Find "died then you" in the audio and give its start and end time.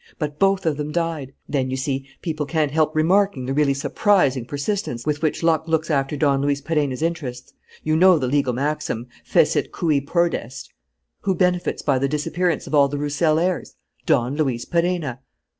0.91-1.77